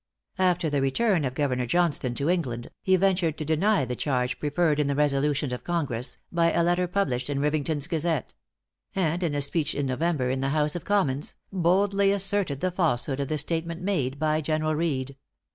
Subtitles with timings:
[0.39, 4.79] After the return of Governor Johnstone to England, he ventured to deny the charge preferred
[4.79, 8.33] in the resolutions of Congress, by a letter published in Rivington's Gazette;
[8.95, 13.19] and in a speech in November in the House of Commons, boldly asserted the falsehood
[13.19, 15.17] of the statement made by General Reed.